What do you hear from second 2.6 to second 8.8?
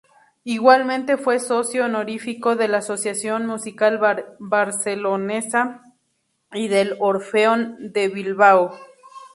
la "Asociación Musical Barcelonesa" y del "'Orfeón de Bilbao".